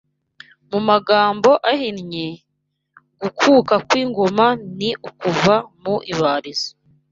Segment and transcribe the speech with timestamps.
[0.69, 2.27] Mu magambo ahinnye,
[3.21, 6.69] gukuka by’ingoma ni ukuva mu ibarizo